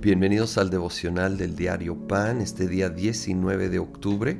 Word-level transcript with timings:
Bienvenidos 0.00 0.58
al 0.58 0.68
devocional 0.68 1.38
del 1.38 1.56
diario 1.56 1.96
Pan, 2.06 2.42
este 2.42 2.68
día 2.68 2.90
19 2.90 3.70
de 3.70 3.78
octubre. 3.78 4.38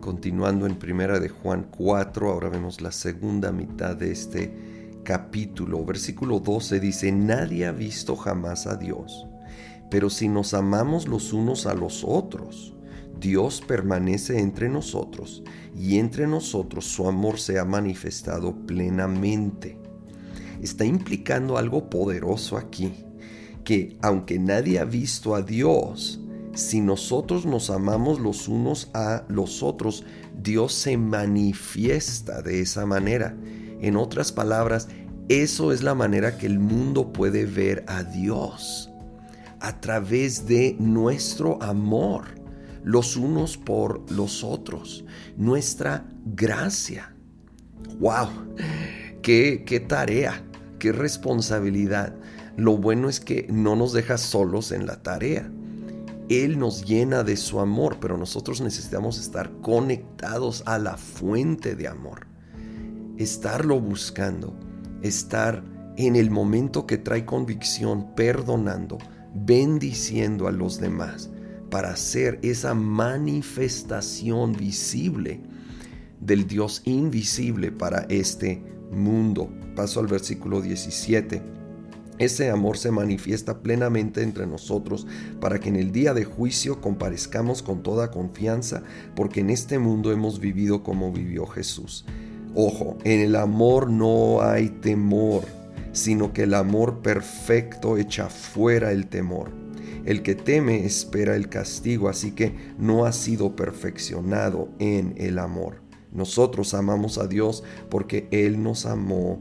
Continuando 0.00 0.64
en 0.64 0.78
primera 0.78 1.18
de 1.18 1.28
Juan 1.28 1.66
4, 1.76 2.30
ahora 2.30 2.50
vemos 2.50 2.80
la 2.80 2.92
segunda 2.92 3.50
mitad 3.50 3.96
de 3.96 4.12
este 4.12 4.54
capítulo. 5.02 5.84
Versículo 5.84 6.38
12 6.38 6.78
dice, 6.78 7.10
nadie 7.10 7.66
ha 7.66 7.72
visto 7.72 8.14
jamás 8.14 8.68
a 8.68 8.76
Dios, 8.76 9.26
pero 9.90 10.08
si 10.08 10.28
nos 10.28 10.54
amamos 10.54 11.08
los 11.08 11.32
unos 11.32 11.66
a 11.66 11.74
los 11.74 12.04
otros, 12.06 12.72
Dios 13.18 13.62
permanece 13.66 14.38
entre 14.38 14.68
nosotros 14.68 15.42
y 15.76 15.98
entre 15.98 16.28
nosotros 16.28 16.84
su 16.84 17.08
amor 17.08 17.40
se 17.40 17.58
ha 17.58 17.64
manifestado 17.64 18.54
plenamente. 18.66 19.76
Está 20.62 20.84
implicando 20.84 21.58
algo 21.58 21.90
poderoso 21.90 22.56
aquí 22.56 23.04
que 23.64 23.98
aunque 24.02 24.38
nadie 24.38 24.78
ha 24.78 24.84
visto 24.84 25.34
a 25.34 25.42
Dios, 25.42 26.20
si 26.54 26.80
nosotros 26.80 27.46
nos 27.46 27.70
amamos 27.70 28.18
los 28.18 28.48
unos 28.48 28.90
a 28.92 29.24
los 29.28 29.62
otros, 29.62 30.04
Dios 30.42 30.72
se 30.72 30.96
manifiesta 30.96 32.42
de 32.42 32.60
esa 32.60 32.86
manera. 32.86 33.36
En 33.80 33.96
otras 33.96 34.32
palabras, 34.32 34.88
eso 35.28 35.72
es 35.72 35.82
la 35.82 35.94
manera 35.94 36.36
que 36.36 36.46
el 36.46 36.58
mundo 36.58 37.12
puede 37.12 37.46
ver 37.46 37.84
a 37.86 38.02
Dios, 38.02 38.90
a 39.60 39.80
través 39.80 40.46
de 40.46 40.76
nuestro 40.80 41.62
amor, 41.62 42.24
los 42.82 43.16
unos 43.16 43.56
por 43.56 44.10
los 44.10 44.42
otros, 44.42 45.04
nuestra 45.36 46.04
gracia. 46.24 47.14
¡Wow! 48.00 48.28
¡Qué, 49.22 49.62
qué 49.64 49.80
tarea! 49.80 50.42
¡Qué 50.78 50.92
responsabilidad! 50.92 52.14
Lo 52.56 52.76
bueno 52.76 53.08
es 53.08 53.20
que 53.20 53.46
no 53.50 53.76
nos 53.76 53.92
deja 53.92 54.18
solos 54.18 54.72
en 54.72 54.86
la 54.86 55.02
tarea. 55.02 55.50
Él 56.28 56.58
nos 56.58 56.84
llena 56.84 57.24
de 57.24 57.36
su 57.36 57.58
amor, 57.58 57.98
pero 58.00 58.16
nosotros 58.16 58.60
necesitamos 58.60 59.18
estar 59.18 59.50
conectados 59.62 60.62
a 60.66 60.78
la 60.78 60.96
fuente 60.96 61.74
de 61.74 61.88
amor. 61.88 62.26
Estarlo 63.16 63.80
buscando, 63.80 64.54
estar 65.02 65.64
en 65.96 66.16
el 66.16 66.30
momento 66.30 66.86
que 66.86 66.98
trae 66.98 67.24
convicción, 67.24 68.14
perdonando, 68.14 68.98
bendiciendo 69.34 70.46
a 70.46 70.52
los 70.52 70.80
demás, 70.80 71.30
para 71.68 71.90
hacer 71.90 72.38
esa 72.42 72.74
manifestación 72.74 74.52
visible 74.52 75.40
del 76.20 76.46
Dios 76.46 76.82
invisible 76.84 77.72
para 77.72 78.06
este 78.08 78.62
mundo. 78.90 79.50
Paso 79.74 80.00
al 80.00 80.06
versículo 80.06 80.60
17. 80.60 81.59
Ese 82.20 82.50
amor 82.50 82.76
se 82.76 82.90
manifiesta 82.90 83.62
plenamente 83.62 84.22
entre 84.22 84.46
nosotros 84.46 85.06
para 85.40 85.58
que 85.58 85.70
en 85.70 85.76
el 85.76 85.90
día 85.90 86.12
de 86.12 86.24
juicio 86.24 86.82
comparezcamos 86.82 87.62
con 87.62 87.82
toda 87.82 88.10
confianza, 88.10 88.82
porque 89.16 89.40
en 89.40 89.48
este 89.48 89.78
mundo 89.78 90.12
hemos 90.12 90.38
vivido 90.38 90.82
como 90.82 91.12
vivió 91.12 91.46
Jesús. 91.46 92.04
Ojo, 92.54 92.98
en 93.04 93.20
el 93.20 93.36
amor 93.36 93.88
no 93.88 94.42
hay 94.42 94.68
temor, 94.68 95.44
sino 95.92 96.34
que 96.34 96.42
el 96.42 96.52
amor 96.52 97.00
perfecto 97.00 97.96
echa 97.96 98.28
fuera 98.28 98.92
el 98.92 99.06
temor. 99.06 99.48
El 100.04 100.20
que 100.20 100.34
teme 100.34 100.84
espera 100.84 101.36
el 101.36 101.48
castigo, 101.48 102.10
así 102.10 102.32
que 102.32 102.54
no 102.78 103.06
ha 103.06 103.12
sido 103.12 103.56
perfeccionado 103.56 104.68
en 104.78 105.14
el 105.16 105.38
amor. 105.38 105.80
Nosotros 106.12 106.74
amamos 106.74 107.16
a 107.16 107.26
Dios 107.26 107.64
porque 107.88 108.28
Él 108.30 108.62
nos 108.62 108.84
amó 108.84 109.40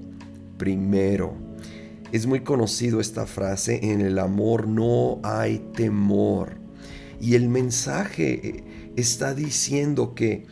primero. 0.58 1.49
Es 2.12 2.26
muy 2.26 2.42
conocido 2.42 3.00
esta 3.00 3.26
frase, 3.26 3.92
en 3.92 4.02
el 4.02 4.18
amor 4.18 4.68
no 4.68 5.20
hay 5.24 5.60
temor. 5.76 6.58
Y 7.22 7.36
el 7.36 7.50
mensaje 7.50 8.48
eh, 8.48 8.64
está 8.96 9.36
diciendo 9.36 10.16
que 10.16 10.48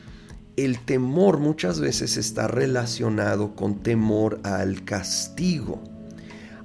el 0.55 0.79
temor 0.79 1.39
muchas 1.39 1.79
veces 1.79 2.17
está 2.17 2.47
relacionado 2.47 3.55
con 3.55 3.81
temor 3.81 4.39
al 4.43 4.83
castigo. 4.83 5.83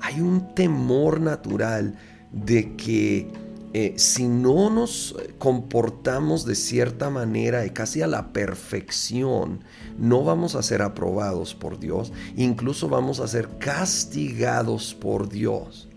Hay 0.01 0.21
un 0.21 0.55
temor 0.55 1.21
natural 1.21 1.97
de 2.33 2.75
que 2.77 3.31
eh, 3.75 3.95
si 3.97 4.29
no 4.29 4.69
nos 4.69 5.17
comportamos 5.39 6.45
de 6.45 6.55
cierta 6.55 7.09
manera 7.09 7.67
casi 7.73 8.03
a 8.03 8.07
la 8.07 8.31
perfección, 8.33 9.61
no 9.99 10.25
vamos 10.25 10.55
a 10.55 10.63
ser 10.63 10.83
aprobados 10.83 11.55
por 11.55 11.79
Dios, 11.79 12.13
incluso 12.37 12.91
vamos 12.91 13.19
a 13.21 13.29
ser 13.29 13.49
castigados 13.59 14.95
por 14.95 15.31
Dios. 15.31 15.89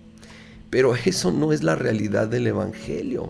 Pero 0.69 0.96
eso 1.06 1.31
no 1.31 1.52
es 1.52 1.64
la 1.64 1.75
realidad 1.75 2.30
del 2.30 2.47
Evangelio. 2.47 3.30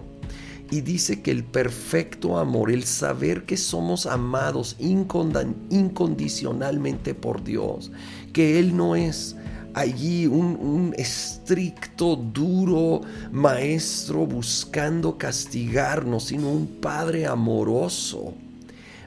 Y 0.72 0.81
dice 0.81 1.22
que 1.22 1.29
el 1.31 1.44
perfecto 1.44 2.39
amor, 2.39 2.72
el 2.72 2.85
saber 2.85 3.45
que 3.45 3.57
somos 3.57 4.07
amados 4.07 4.75
incondicionalmente 4.79 7.13
por 7.13 7.44
Dios, 7.44 7.91
que 8.34 8.57
Él 8.59 8.75
no 8.75 8.95
es 8.95 9.35
allí 9.75 10.25
un, 10.25 10.96
estricto, 10.97 12.16
duro 12.16 13.02
maestro 13.31 14.25
buscando 14.25 15.18
castigarnos, 15.18 16.25
sino 16.25 16.50
un 16.50 16.66
Padre 16.80 17.28
amoroso. 17.28 18.34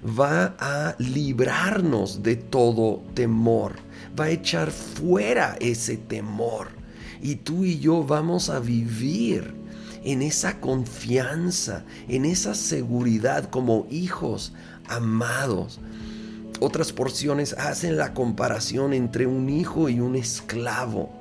Va 0.04 0.54
a 0.60 0.94
librarnos 0.98 2.22
de 2.22 2.36
todo 2.36 3.02
temor, 3.14 3.76
va 4.18 4.24
a 4.24 4.30
echar 4.30 4.70
fuera 4.70 5.56
ese 5.58 5.96
temor. 5.96 6.68
Y 7.20 7.36
tú 7.36 7.64
y 7.64 7.80
yo 7.80 8.04
vamos 8.04 8.50
a 8.50 8.60
vivir 8.60 9.54
en 10.04 10.22
esa 10.22 10.60
confianza, 10.60 11.84
en 12.08 12.26
esa 12.26 12.54
seguridad 12.54 13.48
como 13.50 13.86
hijos 13.90 14.52
amados 14.86 15.80
otras 16.60 16.92
porciones 16.92 17.54
hacen 17.54 17.96
la 17.96 18.14
comparación 18.14 18.92
entre 18.92 19.26
un 19.26 19.48
hijo 19.48 19.88
y 19.88 20.00
un 20.00 20.16
esclavo, 20.16 21.12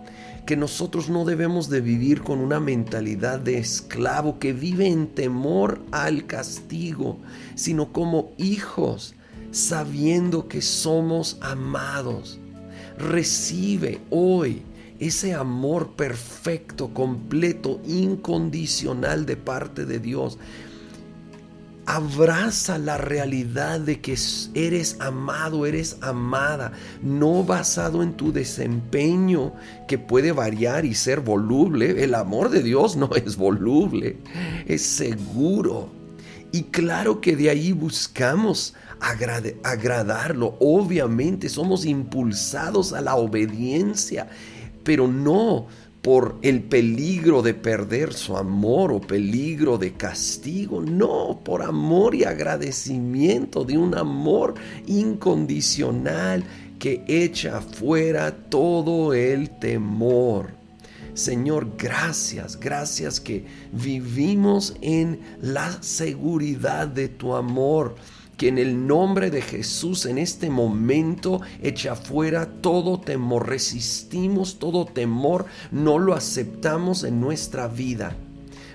que 0.46 0.56
nosotros 0.56 1.10
no 1.10 1.26
debemos 1.26 1.70
de 1.70 1.82
vivir 1.82 2.22
con 2.22 2.40
una 2.40 2.60
mentalidad 2.60 3.40
de 3.40 3.58
esclavo 3.58 4.40
que 4.40 4.54
vive 4.54 4.88
en 4.88 5.08
temor 5.08 5.82
al 5.92 6.26
castigo, 6.26 7.18
sino 7.56 7.92
como 7.92 8.32
hijos, 8.38 9.14
sabiendo 9.52 10.48
que 10.48 10.62
somos 10.62 11.38
amados. 11.42 12.40
Recibe 12.98 14.00
hoy 14.10 14.64
ese 15.00 15.34
amor 15.34 15.92
perfecto, 15.96 16.94
completo, 16.94 17.80
incondicional 17.86 19.26
de 19.26 19.38
parte 19.38 19.86
de 19.86 20.00
Dios 20.00 20.40
Abraza 21.90 22.78
la 22.78 22.98
realidad 22.98 23.80
de 23.80 24.02
que 24.02 24.18
eres 24.56 24.98
amado, 25.00 25.66
eres 25.66 25.96
amada, 26.02 26.74
no 27.02 27.46
basado 27.46 28.04
en 28.04 28.12
tu 28.12 28.34
desempeño 28.34 29.54
que 29.88 29.98
puede 29.98 30.34
variar 30.34 30.84
y 30.84 30.94
ser 30.94 31.22
voluble. 31.22 32.04
El 32.04 32.14
amor 32.14 32.50
de 32.50 32.62
Dios 32.62 32.98
no 32.98 33.10
es 33.16 33.38
voluble, 33.38 34.18
es 34.66 34.82
seguro. 34.82 35.90
Y 36.52 36.64
claro 36.64 37.22
que 37.22 37.38
de 37.38 37.50
ahí 37.50 37.72
buscamos 37.72 38.74
agradarlo. 39.00 40.58
Obviamente 40.60 41.48
somos 41.48 41.86
impulsados 41.86 42.92
a 42.92 43.00
la 43.00 43.16
obediencia, 43.16 44.28
pero 44.84 45.08
no 45.08 45.68
por 46.08 46.38
el 46.42 46.64
peligro 46.64 47.42
de 47.42 47.54
perder 47.54 48.14
su 48.14 48.38
amor 48.38 48.94
o 48.94 49.02
peligro 49.02 49.78
de 49.78 49.92
castigo, 49.92 50.80
no, 50.80 51.42
por 51.44 51.62
amor 51.62 52.16
y 52.16 52.24
agradecimiento 52.24 53.66
de 53.66 53.78
un 53.78 53.94
amor 53.94 54.54
incondicional 54.86 56.46
que 56.80 57.04
echa 57.10 57.60
fuera 57.60 58.34
todo 58.34 59.14
el 59.14 59.50
temor. 59.60 60.52
Señor, 61.14 61.74
gracias, 61.78 62.58
gracias 62.58 63.20
que 63.20 63.46
vivimos 63.74 64.78
en 64.80 65.20
la 65.42 65.84
seguridad 65.84 66.88
de 66.88 67.10
tu 67.10 67.36
amor 67.36 67.96
que 68.38 68.48
en 68.48 68.60
el 68.60 68.86
nombre 68.86 69.32
de 69.32 69.42
Jesús 69.42 70.06
en 70.06 70.20
este 70.20 70.50
momento 70.50 71.42
echa 71.62 71.96
fuera 71.96 72.46
todo 72.46 73.00
temor, 73.00 73.50
resistimos 73.50 74.60
todo 74.60 74.86
temor, 74.86 75.46
no 75.72 75.98
lo 75.98 76.14
aceptamos 76.14 77.04
en 77.04 77.20
nuestra 77.20 77.68
vida, 77.68 78.16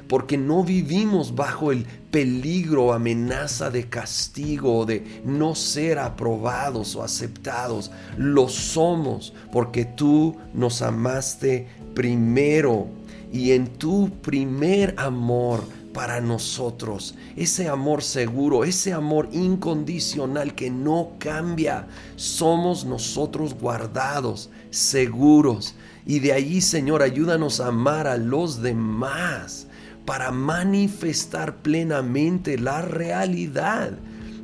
porque 0.08 0.36
no 0.36 0.64
vivimos 0.64 1.36
bajo 1.36 1.70
el 1.70 1.86
peligro 2.10 2.92
amenaza 2.92 3.70
de 3.70 3.88
castigo 3.88 4.80
o 4.80 4.84
de 4.84 5.22
no 5.24 5.54
ser 5.54 6.00
aprobados 6.00 6.96
o 6.96 7.04
aceptados, 7.04 7.92
lo 8.18 8.48
somos 8.48 9.32
porque 9.52 9.84
tú 9.84 10.36
nos 10.52 10.82
amaste 10.82 11.68
primero 11.94 12.88
y 13.32 13.52
en 13.52 13.68
tu 13.68 14.10
primer 14.20 14.94
amor 14.98 15.64
para 15.92 16.20
nosotros, 16.20 17.14
ese 17.36 17.68
amor 17.68 18.02
seguro, 18.02 18.64
ese 18.64 18.92
amor 18.92 19.28
incondicional 19.32 20.54
que 20.54 20.70
no 20.70 21.12
cambia. 21.18 21.86
Somos 22.16 22.84
nosotros 22.84 23.54
guardados, 23.54 24.50
seguros. 24.70 25.74
Y 26.06 26.18
de 26.20 26.32
ahí, 26.32 26.60
Señor, 26.60 27.02
ayúdanos 27.02 27.60
a 27.60 27.68
amar 27.68 28.06
a 28.06 28.16
los 28.16 28.62
demás 28.62 29.66
para 30.04 30.30
manifestar 30.30 31.56
plenamente 31.56 32.58
la 32.58 32.82
realidad 32.82 33.92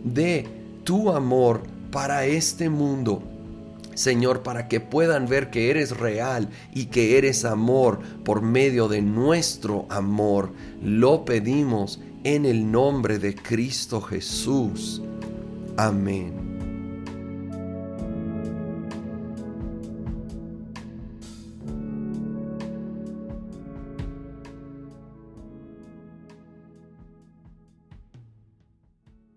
de 0.04 0.46
tu 0.84 1.10
amor 1.10 1.62
para 1.90 2.26
este 2.26 2.68
mundo. 2.68 3.22
Señor, 3.98 4.44
para 4.44 4.68
que 4.68 4.78
puedan 4.78 5.26
ver 5.26 5.50
que 5.50 5.70
eres 5.70 5.96
real 5.96 6.50
y 6.72 6.86
que 6.86 7.18
eres 7.18 7.44
amor 7.44 7.98
por 8.24 8.42
medio 8.42 8.86
de 8.86 9.02
nuestro 9.02 9.86
amor. 9.90 10.52
Lo 10.80 11.24
pedimos 11.24 12.00
en 12.22 12.46
el 12.46 12.70
nombre 12.70 13.18
de 13.18 13.34
Cristo 13.34 14.00
Jesús. 14.00 15.02
Amén. 15.76 16.47